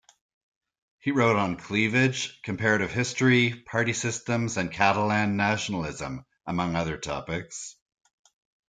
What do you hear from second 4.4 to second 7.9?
and Catalan nationalism, among other topics.